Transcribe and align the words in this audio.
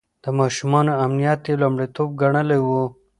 د 0.23 0.25
ماشومانو 0.39 0.91
امنيت 1.05 1.41
يې 1.49 1.55
لومړيتوب 1.61 2.09
ګڼلی 2.21 2.59
و. 2.63 2.67